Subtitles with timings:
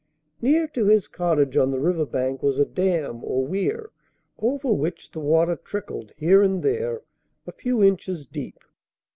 [0.41, 3.91] Near to his cottage on the river bank was a dam or weir,
[4.39, 7.03] over which the water trickled here and there
[7.45, 8.57] a few inches deep.